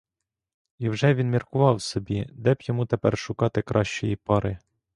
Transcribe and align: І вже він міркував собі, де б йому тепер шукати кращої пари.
І 0.79 0.89
вже 0.89 1.13
він 1.13 1.29
міркував 1.29 1.81
собі, 1.81 2.29
де 2.33 2.53
б 2.53 2.57
йому 2.61 2.85
тепер 2.85 3.17
шукати 3.17 3.61
кращої 3.61 4.15
пари. 4.15 4.57